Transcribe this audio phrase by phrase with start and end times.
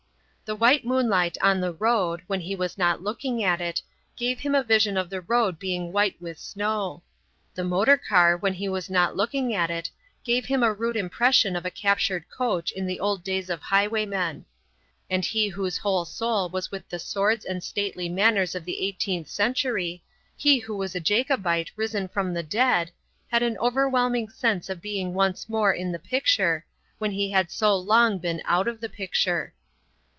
[0.43, 3.81] The white moonlight on the road, when he was not looking at it,
[4.17, 7.03] gave him a vision of the road being white with snow.
[7.55, 9.89] The motor car, when he was not looking at it,
[10.25, 14.43] gave him a rude impression of a captured coach in the old days of highwaymen.
[15.09, 19.29] And he whose whole soul was with the swords and stately manners of the eighteenth
[19.29, 20.03] century,
[20.35, 22.91] he who was a Jacobite risen from the dead,
[23.29, 26.65] had an overwhelming sense of being once more in the picture,
[26.97, 29.53] when he had so long been out of the picture.